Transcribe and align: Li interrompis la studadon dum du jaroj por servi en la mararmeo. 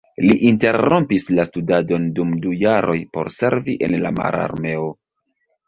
Li 0.27 0.35
interrompis 0.51 1.27
la 1.39 1.45
studadon 1.49 2.09
dum 2.21 2.33
du 2.47 2.55
jaroj 2.63 2.97
por 3.19 3.31
servi 3.37 3.79
en 3.91 3.97
la 4.07 4.17
mararmeo. 4.19 4.93